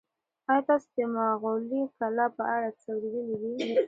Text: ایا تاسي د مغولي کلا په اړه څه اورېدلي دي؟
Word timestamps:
ایا 0.49 0.61
تاسي 0.67 0.89
د 0.97 0.99
مغولي 1.15 1.81
کلا 1.97 2.25
په 2.37 2.43
اړه 2.55 2.69
څه 2.79 2.87
اورېدلي 2.93 3.35
دي؟ 3.41 3.55